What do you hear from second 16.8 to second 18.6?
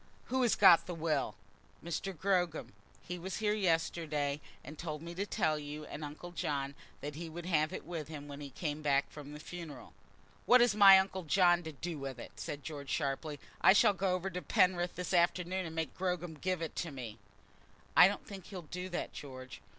me." "I don't think